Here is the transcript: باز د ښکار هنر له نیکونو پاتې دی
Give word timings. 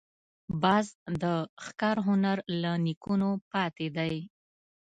باز 0.61 0.85
د 1.21 1.23
ښکار 1.65 1.97
هنر 2.07 2.37
له 2.61 2.71
نیکونو 2.85 3.29
پاتې 3.51 3.87
دی 3.97 4.15